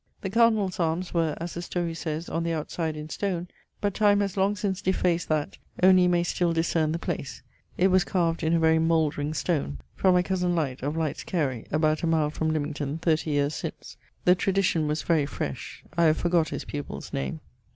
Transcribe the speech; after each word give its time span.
The 0.21 0.31
Cardinall's 0.31 0.79
armes 0.79 1.13
were, 1.13 1.37
as 1.39 1.53
the 1.53 1.61
storie 1.61 1.93
sayes, 1.93 2.27
on 2.27 2.41
the 2.43 2.53
outside 2.53 2.97
in 2.97 3.07
stone, 3.09 3.47
but 3.81 3.93
time 3.93 4.21
haz 4.21 4.35
long 4.35 4.55
since 4.55 4.81
defaced 4.81 5.29
that, 5.29 5.59
only 5.83 6.01
you 6.01 6.09
may 6.09 6.23
still 6.23 6.53
discerne 6.53 6.91
the 6.91 6.97
place; 6.97 7.43
it 7.77 7.89
was 7.89 8.03
carved 8.03 8.41
in 8.41 8.55
a 8.55 8.59
very 8.59 8.79
mouldring 8.79 9.35
stone. 9.35 9.77
[CII.] 9.97 10.01
From 10.01 10.13
my 10.15 10.23
cosen 10.23 10.55
Lyte, 10.55 10.81
of 10.81 10.95
Lytes 10.97 11.23
Carey, 11.23 11.67
about 11.71 12.01
a 12.01 12.07
mile 12.07 12.31
from 12.31 12.51
Limmington, 12.51 12.99
30 12.99 13.29
yeares 13.29 13.53
since. 13.53 13.95
The 14.25 14.33
tradition 14.33 14.87
was 14.87 15.03
very 15.03 15.27
fresh: 15.27 15.83
I 15.95 16.05
have 16.05 16.17
forgott 16.19 16.49
his 16.49 16.65
pupill's 16.65 17.13
name. 17.13 17.41